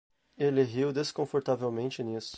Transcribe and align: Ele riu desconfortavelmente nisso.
Ele 0.35 0.63
riu 0.63 0.91
desconfortavelmente 0.91 2.03
nisso. 2.03 2.29